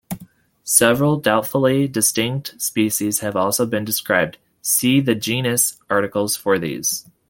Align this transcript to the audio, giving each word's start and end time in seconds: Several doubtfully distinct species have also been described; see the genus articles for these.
Several 0.63 1.17
doubtfully 1.17 1.87
distinct 1.87 2.59
species 2.59 3.19
have 3.19 3.35
also 3.35 3.67
been 3.67 3.85
described; 3.85 4.39
see 4.63 4.99
the 4.99 5.13
genus 5.13 5.77
articles 5.91 6.35
for 6.35 6.57
these. 6.57 7.05